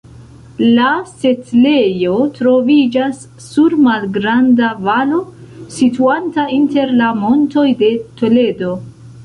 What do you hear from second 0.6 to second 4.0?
La setlejo troviĝas sur